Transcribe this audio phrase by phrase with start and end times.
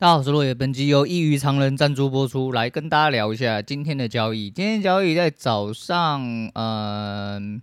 [0.00, 4.48] 大家好，我是落叶，本集由异于常人赞助播出，来跟大家聊一下今天的交易。
[4.48, 6.22] 今天交易在早上，
[6.54, 7.60] 嗯、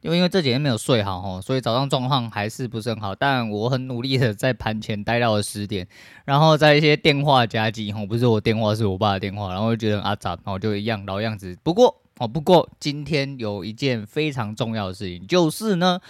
[0.00, 3.14] 因为因为这几天没有睡好哈，所以早上状况还是不是很好。
[3.14, 5.86] 但我很努力的在盘前待到了十点，
[6.24, 11.56] 然后在一些电话夹击哈，不是我电话，是我爸的电话，然后就觉得很阿杂，然后就一样老样子。
[11.62, 16.00] 不过哦，不过今天有一件非常重要的事情，就是呢。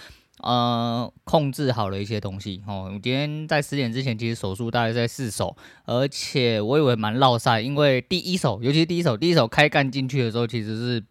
[0.43, 2.91] 呃，控制好了一些东西哦。
[2.93, 11.03] 我今天在十点之前，其实手速大概在四手，而且我以为蛮绕赛，因为第一手，尤其是第一手，第一手开干进去的时候，其实是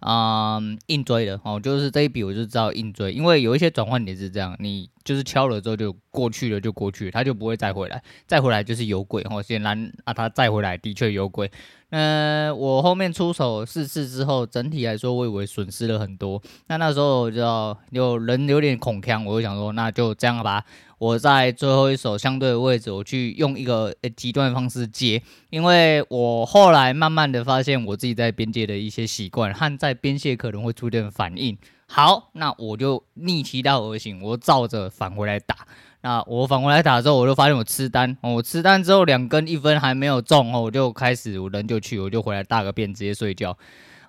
[0.00, 1.60] 啊、硬追的哦。
[1.60, 9.42] 就是这一笔我就知道硬追，因为有一些转换点是这样，你就是敲了之后就过去了，就过去了，它就不会再回来，再回来就是有鬼哦。
[9.42, 11.50] 显然啊，他再回来的确有鬼。
[11.90, 16.40] 呃，我后面出手四次之后，整体来说我以为损失了很多。
[16.68, 20.64] 那那时候我就有人有点恐慌，我就想说，那就这样吧。
[20.98, 31.56] 我在最后一手相对的位置，我去用一个极端的方式接，因为我后来慢慢的发现我自己在边界的一些习惯和在边界可能会出现反应。
[31.92, 35.66] 好，那我就逆其道而行，我照着返回来打。
[36.02, 43.58] 那我返回来打之后，我就发现我吃单，我吃单之后两根一分还没有中哦，我就开始我人就去，我就回来大个便直接睡觉。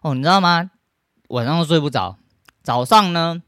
[0.04, 0.70] 哦，你知道吗？
[1.30, 2.18] 晚上都睡不着，
[2.62, 3.42] 早上呢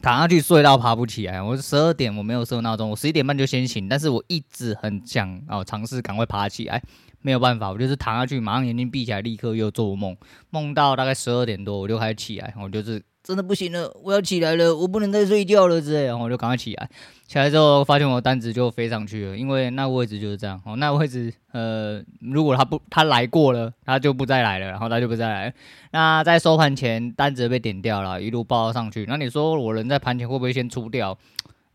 [0.00, 1.42] 躺下去睡到爬不起来。
[1.42, 6.80] 我十二点我没有设闹钟，我十一点半就先醒，但是我一直很想哦尝试赶快爬起来，
[7.22, 10.16] 没有办法，我就是躺下去，马上眼睛闭起来，立刻又做梦，
[10.50, 13.02] 梦到大概十二点多我就开始起来，我就是。
[13.22, 16.90] 真的不行了，我要起来了，我不能再睡觉了之类，然后我就赶快起来。
[17.28, 20.60] 起来之后发现我的单子就飞上去了，因为那位置就是这样。
[20.66, 25.54] 哦，那位置，呃，如果他不他来过了，他就不再来了，然后他就不再来。
[25.92, 29.06] 那在收盘前单子被点掉了，一路报上去。
[29.08, 31.16] 那你说我人在盘前会不会先出掉？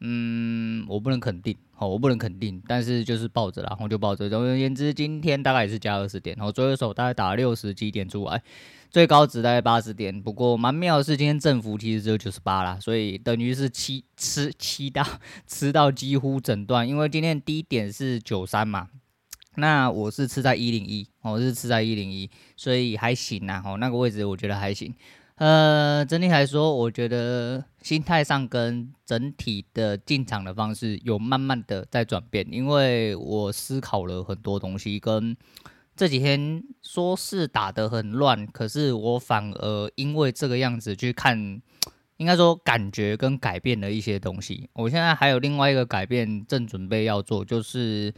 [0.02, 4.28] 嗯，我不能肯定，好，我不能肯定，但是就是抱着，然后就抱着。
[4.28, 8.42] 总而言之，今天大概也是加二十点，然后最后一手大概打了六十几点出来。
[8.90, 15.06] 最高值大概八十点，不过蛮妙的是，今天振幅其实只有九十八啦，所以等于是七吃七到
[15.46, 18.88] 吃到几乎整段，因为今天低点是九三嘛，
[19.58, 24.96] 那我是吃在一零一，我是吃在一零一，所以还行呐，哦，那个位置我觉得还行，
[25.38, 35.36] 呃，整体来说，我觉得心态上跟整体的进场的方式有慢慢的在转变，因为我思考了很多东西跟。
[35.96, 41.60] 这几天说是打得很乱，可是我反而因为这个样子去看，
[42.18, 44.70] 应该说感觉跟改变了一些东西。
[44.74, 48.14] 我现在还有另外一个改变正准备要做，就是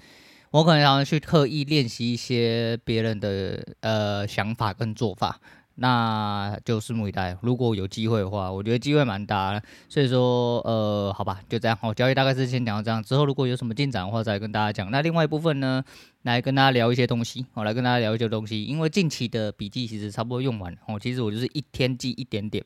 [0.52, 5.40] 我可能要去刻意练习一些别人的呃想法跟做法。
[5.82, 7.38] 那就拭目以待。
[7.42, 9.64] 如果有机会的话，我觉得机会蛮大的。
[9.88, 11.78] 所以说，呃，好吧，就这样。
[11.82, 13.02] 好，交易大概是先讲到这样。
[13.02, 14.92] 之后如果有什么进展的话，再跟大家讲。
[14.92, 15.82] 那另外一部分呢，
[16.24, 17.46] 来跟大家聊一些东西。
[17.54, 18.66] 我来跟大家聊一些东西。
[18.66, 20.76] 因为近期的笔记其实差不多用完。
[20.88, 22.62] 哦，其实我就是一天记一点点，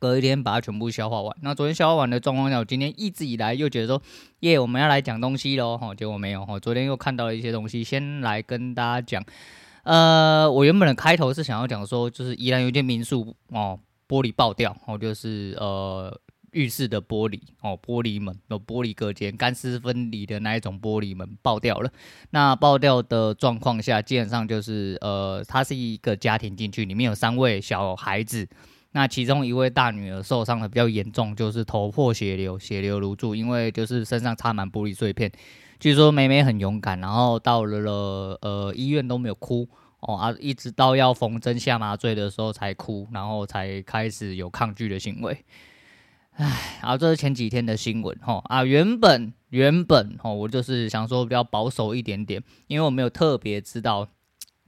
[0.00, 1.36] 隔一天把它全部消化完。
[1.42, 4.02] 那昨天消化完的状况下，我今天一直以来又觉得说，
[4.40, 5.78] 耶，我们要来讲东西喽。
[5.80, 6.42] 哦，结果没有。
[6.42, 9.24] 哦，昨天又看到了一些东西，先来跟大家讲。
[9.82, 13.78] 呃，我原本的开头是想要讲说，就是宜兰有一间民宿哦，
[14.08, 16.16] 玻璃爆掉哦，就是呃
[16.52, 21.90] 浴室的玻璃哦，玻璃门有玻璃隔间干湿分离的那一种玻璃门爆掉了。
[22.30, 28.48] 那爆掉的状况下，基本上就是呃，它是一个家庭进去，里面有三位小孩子，
[28.92, 35.32] 那其中一位大女儿受伤的比较严重，就是头破血流，血流如注，因为就是身上插满玻璃碎片。
[35.82, 45.44] 据说妹妹很勇敢，然后到了了呃医院都没有哭哦啊，一直到要缝针下麻醉的时候才哭，然后才开始有抗拒的行为。
[46.34, 54.06] 唉，然后这是前几天的新闻哈啊，原本原本哦，我就是想说比较保守一点点，因为我没有特别知道。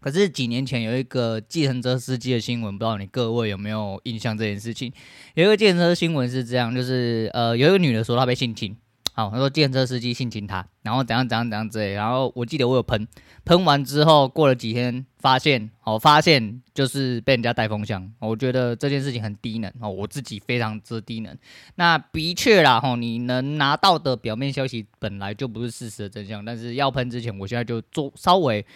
[0.01, 4.93] 可是几年前有一个计程车司机的新闻，不知道你各位有没有印象这件事情？
[5.35, 8.77] 有一个计程车新闻是这样，就是呃有一个女的说她被性侵。
[9.17, 11.93] 好，他说电车司机性侵他，然后怎样怎样怎样之类。
[11.93, 13.07] 然后我记得我有喷，
[13.45, 18.13] 喷完之后过了几天，发现哦，发现就是被人家带风向。
[18.19, 21.33] 我觉得这件事情很低能哦，我自己非常之低能。
[21.77, 26.45] 那的确啦，吼，你能拿到的表面消息本来就不是事实的真相。
[26.45, 28.67] 但是要喷之前，我现在就做稍微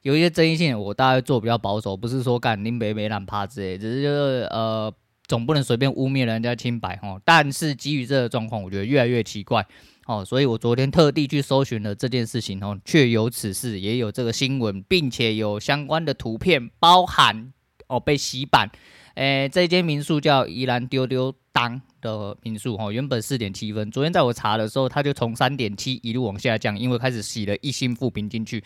[0.00, 4.90] 有一些争议性，我大概做比较保守，不是说干林北北懒趴之类，只是就是呃。
[5.32, 9.66] 总不能随便污蔑人家清白哦，但是基于这个状况，我觉得越来越奇怪
[10.04, 17.50] 哦，所以我昨天特地去搜寻了这件事情哦，确有此事，也有这个新闻，并且有相关的图片，包含
[17.86, 18.70] 哦被洗版，
[19.14, 28.62] 诶，这间民宿叫宜兰丢丢当的民宿哈，原本四点七分，昨天在我查的时候，它就从三点七一路往下降，因为开始洗了一星负评进去。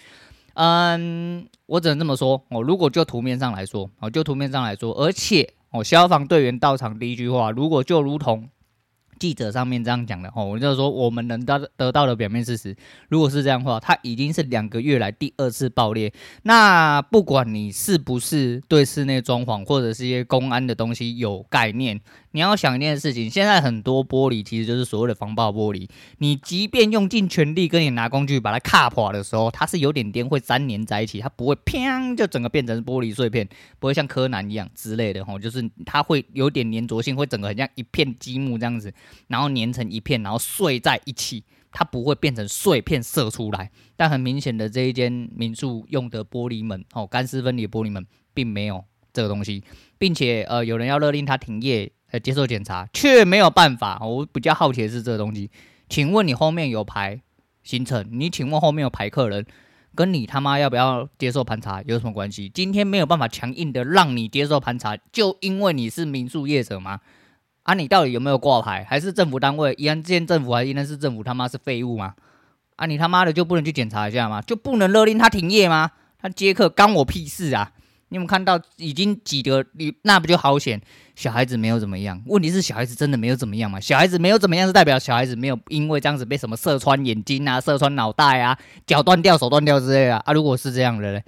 [0.55, 2.61] 嗯，我只能这么说哦。
[2.61, 5.47] 如果就图面上来说，哦，就图面上来说，而且
[5.77, 8.49] 哦，消防队员到场第一句话，如果就如同。
[9.19, 12.77] 记者上面这样讲的哦，我就说我们能得得到的表面事实，
[13.09, 16.13] 如果是这样的话，它已经是两个月来第二次爆裂。
[16.43, 21.99] 那不管你是不是对室内装潢或者是一些公安的东西有概念。
[22.37, 25.89] 你要想一件事情，现在很多玻璃其实就是所谓的防爆玻璃。
[26.19, 33.49] 你即便用尽全力跟你拿工具把它卡破的时候，它是有点点会粘连在一起，它不会砰就整个变成玻璃碎片，
[33.79, 38.93] 不会像柯南一样之类的吼，就是它会有点粘着性，会整个很像一片积木这样子，
[39.29, 41.43] 然后粘成一片，然后碎在一起，
[41.73, 43.71] 它不会变成碎片射出来。
[43.97, 48.05] 但很明显的这一间民宿用的玻璃门哦，干湿分离玻璃门
[48.35, 48.85] 并没有
[49.15, 49.65] 这个东西，
[49.97, 51.91] 并且呃有人要勒令它停业。
[52.19, 53.99] 接受检查却没有办法。
[54.05, 55.51] 我比较好奇的是这个东西，
[55.89, 57.21] 请问你后面有排
[57.63, 58.07] 行程？
[58.11, 59.45] 你请问后面有排客人，
[59.95, 62.49] 跟你他妈要不要接受盘查有什么关系？
[62.49, 67.01] 今天没有办法强硬的让你接受盘查，就因为你是民宿业者吗？
[67.63, 68.87] 啊，你到底有没有挂牌？
[68.89, 69.75] 还是政府单位？
[69.77, 71.25] 宜兰县政府还是宜兰市政府？
[71.25, 72.15] 他妈是废物吗？
[72.77, 74.41] 啊，你他妈的就不能去检查一下吗？
[74.43, 75.91] 就不能勒令他停业吗？
[76.21, 77.73] 他接客干我屁事啊！
[78.09, 80.81] 你有没有看到已经挤得你那不就好险？
[81.15, 83.81] 小孩子没有怎么样，问题是小孩子真的没有怎么样吗？
[83.81, 88.57] 小孩子没有怎么样是代表小孩子没有因为这样子被什么射穿眼睛啊、射穿脑袋啊、
[88.87, 90.23] 脚断掉、手断掉之类的啊？
[90.27, 91.25] 啊，如果是这样的嘞，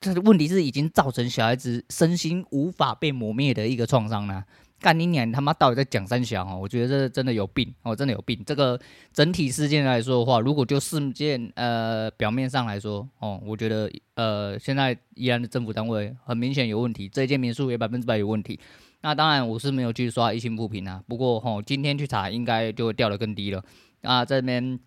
[0.00, 4.44] 这问题是已经造成小孩子身心无法被磨灭的一个创伤了。
[4.82, 5.24] 干你娘！
[5.24, 6.58] 你他妈到底在讲三小哦？
[6.60, 8.42] 我觉得这真的有病哦，真的有病。
[8.44, 8.78] 这个
[9.12, 18.58] 整体事件来说的话，如果就事件呃表面上来说哦，我觉得呃现在宜兰的政府单位很明显有问题，这一间民宿也百分之百有问题。
[19.02, 23.64] 那当然我是没有去刷一星负评啊，不过吼今天去查应该就会掉得更低了
[24.02, 24.78] 啊这边。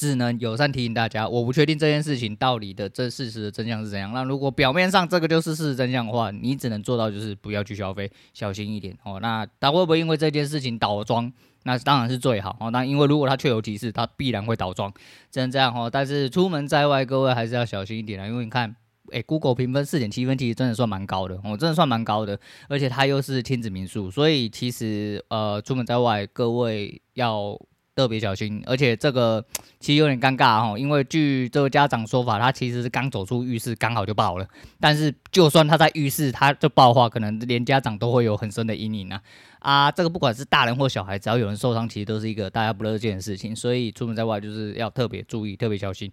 [0.00, 4.10] 只能友善提醒大家，我不确定这件事情到底的这事实的真相是怎样。
[4.14, 8.96] 那如果表面上这个就是事实真相的话，你只能做到就是不要去消费，小心一点。
[9.04, 9.20] 哦。
[9.20, 11.30] 那他会不会因为这件事情倒装？
[11.64, 12.56] 那当然是最好。
[12.60, 12.70] 哦。
[12.70, 14.90] 那因为如果他确有其事，他必然会倒装，
[15.30, 15.90] 只能这样哦。
[15.92, 18.74] 但是出门在外，各位还是要小心一点啊，因为你看，
[19.10, 22.40] 诶，Google 评分四点七分，其实真的算蛮高的哦，真的算蛮高的。
[22.70, 27.60] 而且它又是亲子民宿，所以其实呃，出门在外，各位要。
[27.96, 29.44] 特别小心，而且这个
[29.80, 34.46] 其实有点尴尬哈，因为据这个家长说法，他其实是刚走出浴室，刚好就爆了。
[34.78, 39.22] 但是就算他在浴室，他就爆的话，可能连家长都会有很深的阴影啊！
[39.58, 43.54] 啊，这个不管是大人或小孩，只要有人受伤，其实都是一个大家不乐见的事情。
[43.54, 46.10] 所以出门在外就是要特别注意，特别小心，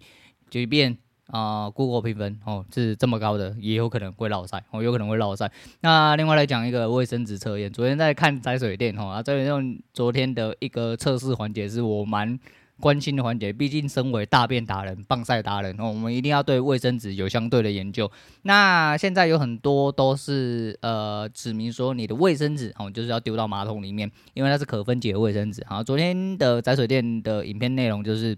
[0.50, 0.98] 即便。
[1.28, 5.50] 啊、呃，Google 评分哦是这么高的，也有可能会落赛哦，有可能会落赛。
[5.80, 12.38] 那另外来讲一个卫生纸测验，昨天在看载水店哦，啊，这用昨天的一个测试环节是我蛮
[12.80, 18.10] 关心的环节，毕竟身为大便达人、棒赛达人哦，我们一定要对卫生纸有相对的研究。
[18.42, 25.62] 那现在有很多都是呃指明说你的卫生纸哦就是要丢到马桶里面，因为它是可分解的卫生纸。
[25.68, 28.34] 好，昨天的载水店的影片内容就是。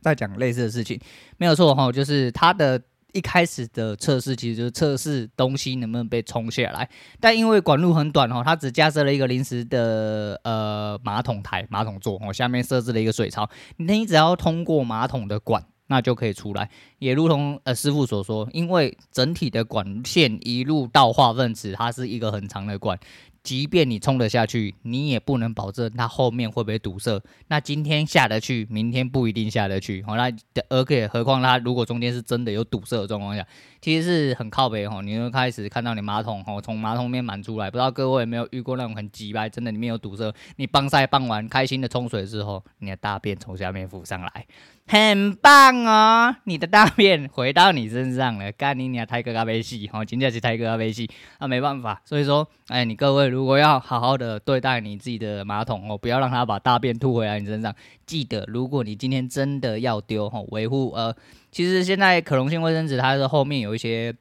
[0.00, 1.00] 在讲类似的事情，
[1.36, 2.80] 没有错哈，就是它的
[3.12, 13.48] 一开始的测试其实就是测试东西能不能被冲下来，但因为管路很短哈，它只架设了一个临时的呃马桶台、马桶座，哦，下面设置了一个水槽，
[13.78, 16.68] 你只要通过马桶的管，那就可以出来。
[16.98, 22.98] 也如同呃师傅所说，因为整体的管线一路到化粪池，它是一个很长的管。
[23.48, 27.18] 即便你冲得下去，你也不能保证它后面会不会堵塞。
[27.46, 30.02] 那今天下得去，明天不一定下得去。
[30.02, 30.30] 好，那
[30.68, 33.46] 而且何况它如果中间是真的有堵塞的状况下，
[33.80, 35.00] 其实是很靠北哈。
[35.00, 40.30] 你又开始看到你马桶哈从马桶面满出来，不知道各位有没有遇过那种很急掰，真的里面有堵塞。
[40.56, 44.46] 你帮塞帮完开心的冲水之后，你的大便从下面浮上来，
[44.88, 46.34] 很棒哦。
[46.44, 52.00] 你的大便回到你身上了，干你娘泰哥咖啡系哦，今天是泰哥咖啡系，那没办法。
[52.04, 57.74] 所以说，哎，你各位如果要好好的对待你自己的马桶哦，不要让它把大便吐回来你身上。
[58.06, 61.14] 记得，如果你今天真的要丢哦，维护呃，
[61.52, 64.14] 其实现在可溶性卫生纸它的后面有一些。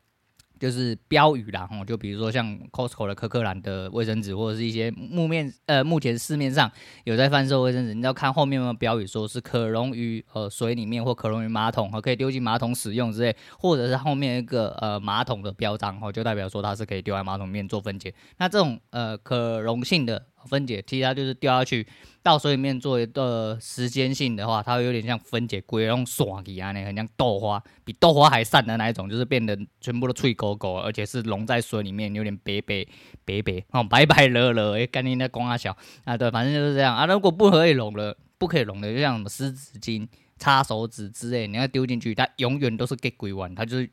[0.59, 6.71] 就是标语啦，吼，就比如说像 Costco 的可可兰的卫生纸，或者是一些木面呃，目前市面上
[7.05, 18.13] 有在贩售卫生纸，你要看后面有没有标语，说是可溶于呃水里面或可溶于马桶，和可以丢进马桶使用之类，或者是后面一个呃马桶的标章，吼，就代表说它是可以丢在马桶里面做分解。
[18.37, 21.85] 那这种呃可溶性的分解，其他就是掉下去
[22.21, 32.85] 到水里面做一个时间性的话，它会有点像分解龟那种爽一样，很像豆花，比豆花还散的那一种，就是变得全部都脆狗狗，而且是溶在水里面，有点白白
[33.25, 35.75] 白白哦，白白乐乐，哎，干你那光啊小
[36.05, 37.05] 啊，对，反正就是这样啊。
[37.05, 43.89] 如果不可以溶了，不可以溶的，就像什么湿纸巾、擦手纸之类，你要丢进去，它永远都是给鬼玩，它就是。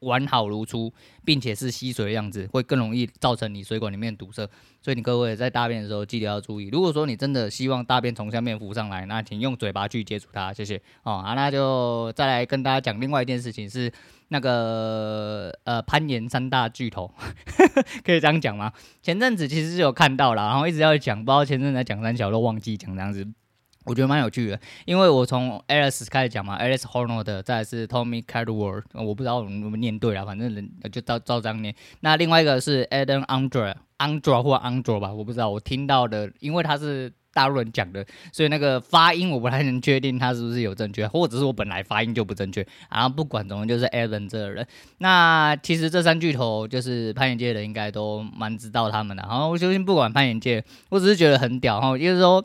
[0.00, 0.92] 完好如初，
[1.24, 4.46] 并且是吸水的样子，会更容易造成你水管里面堵塞。
[4.82, 6.68] 所以你各位在大便的时候记得要注意。
[6.68, 10.76] 如果说你真的希望大便从下面浮上来，那请用嘴巴去接触它，谢谢。
[11.04, 13.90] 哦，好，那就再来跟大家讲另外一件事情，是
[14.28, 17.10] 那个呃攀岩三大巨头，
[18.04, 18.72] 可以这样讲吗？
[19.00, 23.26] 前阵子其实是有看到了，然后一直要讲，不知道前阵子在讲三小都忘记讲这样子。
[23.84, 31.74] 我觉得蛮有趣的，因为我从 Alex 开始讲嘛，Alex Honnold，再来是 Tommy Caldwell，我不知道我们念对了，反正人就照照这样念。
[32.00, 42.66] 那另外一个是 Adam Ondra，Ondra 或 Andra 吧，我不知道，我听到的，因为他是大陆人讲的，所以那个发音我不太能确定他是不是有正确，或者是我本来发音就不正确。
[42.90, 44.66] 然后不管怎么，就是 Adam 这个人。
[44.96, 49.22] 那其实这三巨头就是攀岩界的应该都蛮知道他们的。
[49.28, 52.42] 然后我相信不管攀岩界，我只是觉得很屌哈，就是说。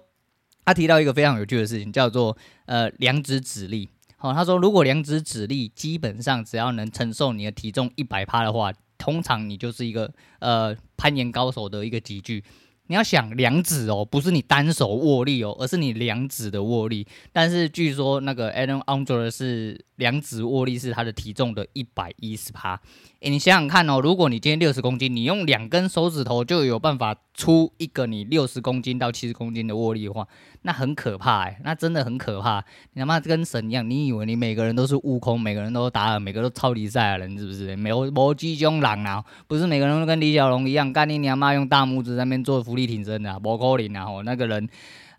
[0.70, 3.90] 他提到一个非常有趣的事情，叫做呃量子指力。
[4.18, 12.44] 好，他说如果量子指力基本上只要能承受你的体重一百趴的话，通常你就是一个呃攀岩高手的一个级距。
[12.86, 17.06] 你要想两指哦，不是你单手握力哦，而是你两指的握力。
[17.32, 22.82] 但是据说那个 Adam Ondra 是两指握力是他的体重的一百一十趴。
[23.20, 30.28] 诶，你想想看哦，如果你今天六十公斤，你用两根手指头就有办法出一个你六十公斤到七十公斤的握力的话，
[30.64, 32.64] 那很可怕哎，那真的很可怕。
[32.94, 37.76] 你他妈跟神一样，你以为你每个人都是悟空，每个人都是达尔，每个都超级赛亚人是不是？
[37.76, 44.06] 没有没几种人啊，不是每个人都跟李小龙一样，干你娘妈用大拇指在那边做浮力挺身的，啊不可能啊！
[44.10, 44.68] 哦，那个人。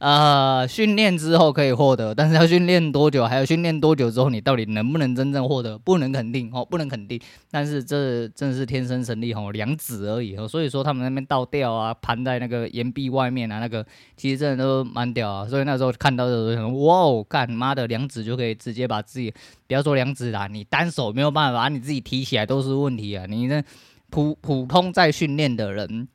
[0.00, 3.26] 呃，训练之后可以获得，但是要训练多久？
[3.26, 5.76] 还有训练多久之后，你到底能不能真正获得？
[5.78, 7.21] 不能肯定哦，不能肯定。
[7.50, 10.49] 但是这真的是天生神力哦，两指而已哦。
[10.49, 13.85] 所以说他们那边倒吊啊，盘在那个岩壁外面啊，那个
[14.16, 15.47] 其实真的都蛮屌啊。
[15.47, 19.30] 所以那时候看到的时候，哇哦，干妈的两指就可以直接把自己，
[19.69, 23.26] 不要说两指啦，你单手没有办法把你自己提起来都是问题啊。
[23.28, 23.62] 你那
[24.09, 26.09] 普普通在训练的人，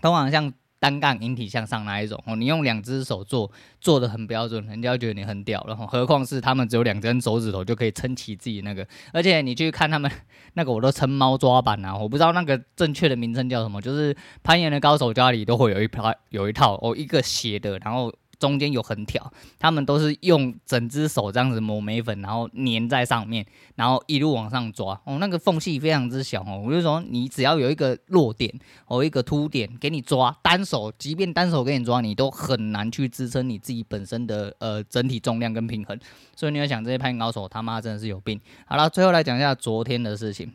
[0.00, 0.52] 通常像。
[0.82, 3.48] 单杠引体向上那一种哦，你用两只手做，
[3.80, 10.10] 做的很标准，人家觉得你很屌，然后何况是他们只有两根手指头就可以撑起自己那个，而且你去看他们
[10.54, 14.12] 那个，我都称猫抓板啊，我不知道那个正确的名称叫什么，就是
[14.42, 18.12] 攀岩的高手家里都会有一套有一套哦，一个斜的，然后。
[18.42, 23.46] 中间有横条，他们都是用整只手这样子抹眉粉，然后粘在上面，
[23.76, 25.00] 然后一路往上抓。
[25.04, 26.60] 哦，那个缝隙非常之小哦。
[26.66, 28.52] 我就说，你只要有一个弱点
[28.88, 35.96] 哦，一个凸点给你抓，单手即便单手给你抓，你都很难去支撑你自己本身的呃整体重量跟平衡。
[36.34, 38.40] 所以你要想，这些攀岩高手他妈真的是有病。
[38.66, 40.52] 好了，最后来讲一下昨天的事情。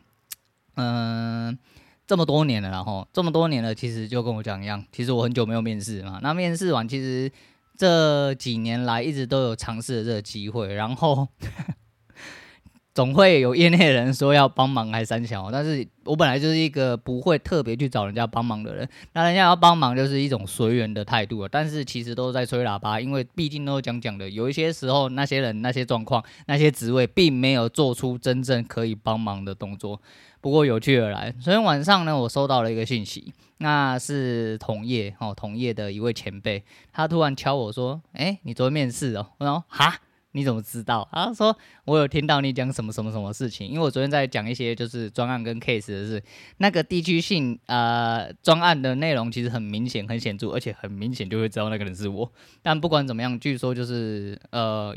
[0.76, 1.58] 嗯、
[2.06, 6.20] 这么多年了，然后这么多年了，其实就跟我讲一样，其实我很久没有面试嘛。
[6.22, 7.32] 那面试完，其实。
[7.78, 11.28] 这几年来一直都有尝试的这个机会，然后
[12.96, 30.02] 总会有业内的人说要帮忙还三桥，但是我本来就是一个不会特别去找人家帮忙的人，那人家要帮忙就是一种随缘的态度了，但是其实都在吹喇叭，因为毕竟都讲讲的，有一些时候那些人、那些状况、那些职位并没有做出真正可以帮忙的动作。
[30.48, 36.64] 不过有趣而来，昨天晚上呢，我收到了一个信息，那是同业哦，同业的一位前辈，
[36.94, 40.00] 他突然敲我说：“哎，你昨天面试哦？”我说：“哈，
[40.32, 46.24] 你怎么知道？”他说：“我有听到你讲什么什么什么事情，因为我昨天在讲一些就是专案跟 case 的事，
[46.60, 52.32] 那个地区性呃专案的内容其实很明显、很显著，而且很明显就会知道那个人是我。
[52.62, 54.96] 但不管怎么样，据说就是呃。”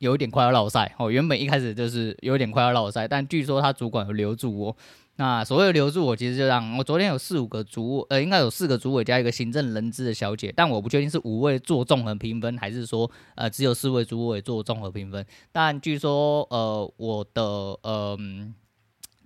[0.00, 4.76] 有一点快要落赛哦，原本一开始就是有点快要落赛，但据说他主管有留住我。
[5.16, 15.24] 那所谓留住我，其实就让我昨天有四五个主，呃，应该有四个主委加一个行政人资的小姐，但我不确定是五位做综合评分，还是说呃只有四位主委做综合评分。
[15.52, 18.54] 但据说呃我的嗯。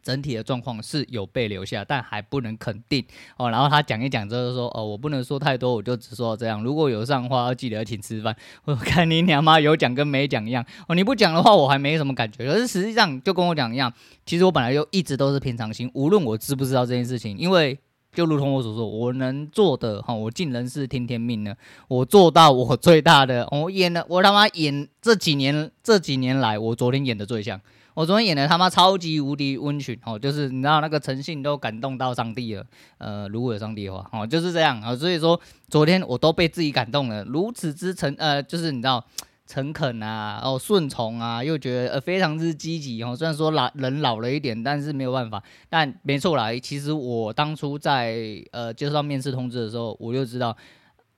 [0.04, 3.02] 整体的状况是有被留下，但还不能肯定
[3.38, 3.50] 哦。
[3.50, 6.62] 然后他讲一讲之后说：“哦，我不能说太多，我就只说这样。
[6.62, 10.94] 如果有上的话，要记得请吃饭。”我看你娘妈有讲跟没讲一样哦。
[10.94, 12.46] 你不讲的话，我还没什么感觉。
[12.46, 13.90] 可是实际上就跟我讲一样，
[14.26, 17.78] 其实我本来就一直都是平常心，无论我知不知道这件事情，因为
[18.12, 21.54] 就如同我所说，我能做的哈，我尽人事听天命呢。
[21.88, 27.60] 我做到我最大的，我演了，我他妈演这几年这几年来，我昨天演的最像。
[27.94, 32.66] 我昨天演的他妈超级无敌温驯哦，就是你知道那个诚信都感动到上帝了，
[32.98, 34.96] 呃，如果有上帝的话哦，就是这样啊。
[34.96, 39.04] 所以说昨天我都被自己感动了，如此之诚呃，就是你知道
[39.46, 43.14] 诚恳啊，哦顺从啊，又觉得呃非常之积极哦。
[43.14, 45.40] 虽然说老人老了一点，但是没有办法。
[45.68, 50.56] 但没错啦，其实我当初在呃接受到面试通知的时候，我就知道。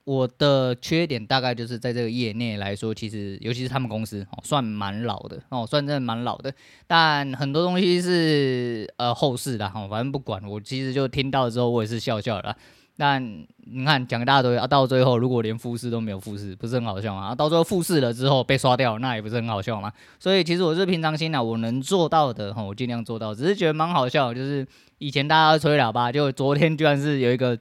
[0.07, 6.53] 我的缺点大概就是在这个业内来说，其实尤其是他们公司哦，算蛮老的哦，算真的蛮老的。
[6.87, 12.55] 但很多东西是呃后事的哈，反正不管我，其实就听到之后我也是笑笑啦。
[12.95, 13.21] 但
[13.65, 17.35] 你看讲一大堆啊，到最后如果连复试都没有复试，不是很好笑吗？
[17.35, 19.91] 到最后复试了之后被刷掉，那也不是很好笑吗？
[20.19, 23.35] 所以其实我是平常心啊，我能做到的哈，我尽量做到。
[23.35, 24.65] 只是觉得蛮好笑，就是
[24.99, 27.59] 以前大家吹喇叭，就昨天居然是有一个，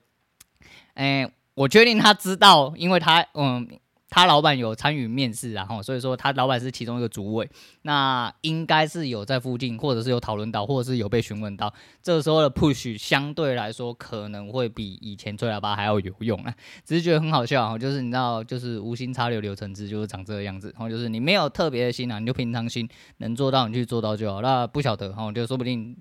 [0.95, 3.67] 哎、我确定他知道，因为他嗯，
[4.11, 7.49] 他老板有参与面试，然后所以说他老板是其中一个主委，
[7.81, 11.73] 那应该是有在附近，或者是有讨论到，或者是有被询问到。
[12.03, 22.87] 这时候的 push 相对来说可能会比以前吹喇叭还要有用啊，只是觉得很好笑，就是你知道，就是无心插柳柳成枝，就是长这个样子，然后就是你没有特别的心啊，你就平常心，
[23.17, 24.43] 能做到你去做到就好。
[24.43, 25.97] 那不晓得哈，就说不定。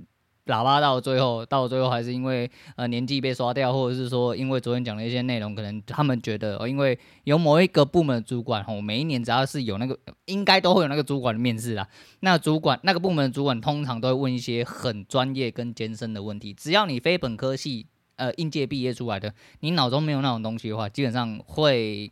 [0.45, 11.87] 喇叭到最后，到最后还是因为呃年纪被刷掉，或者是说因为昨天讲的一些内容，可能他们觉得哦，因为有某一个部门的主管吼，每一年只要是有那个，应该都会有那个主管的面试啦。
[12.19, 17.87] 那主管那个部门的主管通常都会问一些很专业跟艰深的问题，只要你非本科系
[18.17, 22.11] 呃应届毕业出来的，你脑中没有那种东西的话，基本上会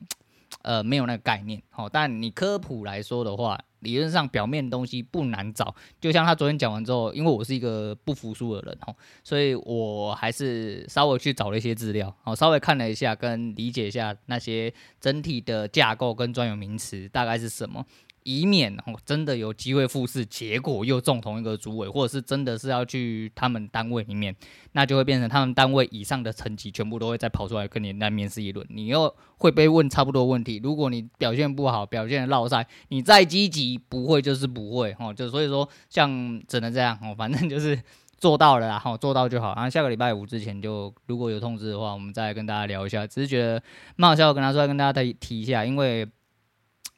[0.64, 1.62] 呃没有那个概念。
[1.70, 3.60] 好，但你科普来说的话。
[3.84, 17.86] 理论上，表面的东西不难找，就像他昨天讲完之后，因为我是一个不服输的人吼，所以我还是稍微去找了一些资料，好，稍微看了一下，跟理解一下那些整体的架构跟专有名词大概是什么。
[18.26, 24.36] 以免哦，真的有机会复试，结果又中同一个主委，或者是真的是要去他们单位里面，
[24.74, 30.60] 那就会变成他们单位以上的层级全部都会再跑出来跟你来面试一轮，你又会被问差不多问题。
[30.64, 35.14] 如果你表现不好，表现落赛，你再积极，不会就是不会哦。
[35.14, 37.80] 就所以说，像只能这样哦，反正就是
[38.18, 39.54] 做到了啦，好做到就好。
[39.56, 43.06] 然后下个礼拜五之前就如果有通知的话，我们再跟大家聊一下。
[43.06, 43.62] 只是觉得
[43.96, 46.08] 蛮好笑，跟他说跟大家再提一下，因为。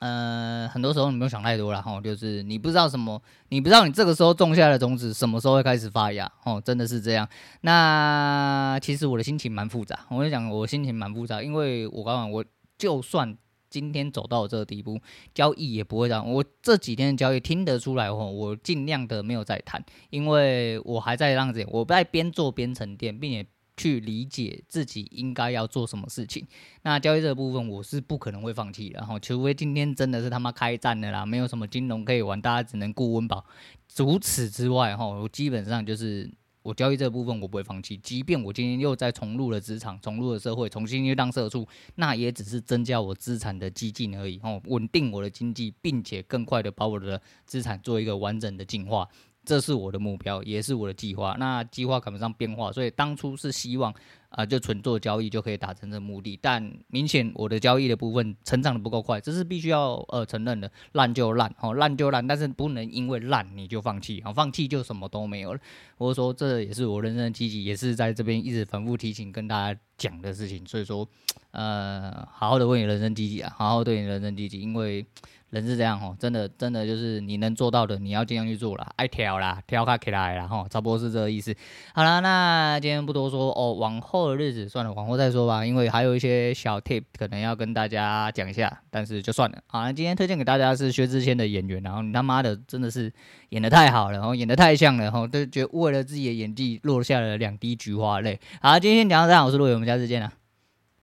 [0.05, 3.19] 呃，很多时候你不用想太多了哈，就是你不知道什么，
[3.49, 7.27] 你不知道你这个时候种下的种子什么时候会开始发芽哦，真的是这样。
[7.61, 12.45] 那其实我的心情蛮复杂，我跟你讲，我心情蛮复杂，因为我刚刚我
[12.77, 13.35] 就算
[13.67, 14.99] 今天走到这个地步，
[15.33, 23.47] 交易也不会让我这几天的交易听得出来哦，我尽量的没有再谈，因为我还在让这，我在边做边沉淀，并且。
[23.77, 26.45] 去理解自己应该要做什么事情。
[26.83, 28.99] 那交易这部分，我是不可能会放弃的。
[28.99, 33.45] 然后，除非今天真的是他妈开战了啦，没有什么金融可以玩，大家只能顾温饱。
[33.87, 36.29] 除此之外，哈，我基本上就是
[36.63, 37.97] 我交易这部分，我不会放弃。
[37.97, 44.39] 即便我今天又再重入了职场，重入了社会，重新又当社畜，那也只是增加我资产的激进而已。
[44.43, 49.07] 哦，稳定我的经济，并且更快的把我的资产做一个完整的进化。
[49.45, 51.35] 这是我的目标，也是我的计划。
[51.39, 53.93] 那计划赶不上变化，所以当初是希望
[54.29, 56.37] 啊、就纯做交易就可以达成这目的。
[56.41, 60.69] 但明显我的交易的部分成长的不够快，这是必须要呃承认的。
[60.91, 65.59] 烂就烂，哦，烂就烂，但是不能因为烂你就放弃，好、哦，放弃就什么都没有了。
[65.97, 70.65] 或者说，这也是我人生的积极，也是在这边一直反复提醒跟大家讲的事情。
[70.65, 71.07] 所以说，
[71.51, 75.05] 呃，好好的为你人生积极啊，好好对你人生积极，因为。
[75.51, 81.55] 人是这样吼，真的真的就是你能做到的，你要尽量去做了，爱挑啦，挑卡起来啦吼，差不多是这个意思。
[81.93, 89.57] 好了，那今天不多说哦，往后的日子算了，往后再说吧，因为还有一些小 tip 可能要跟大家讲一下，但是就算了。
[89.67, 93.11] 好，那今天推荐给大家是薛之谦的演员，然后你他妈的真的是
[93.49, 98.39] 演得太好了，然后演得太像了，然后都觉得为了自己的演技落下了两滴菊花泪。
[98.61, 100.44] 好，今天讲到这样，我是陆伟，我们下次见了。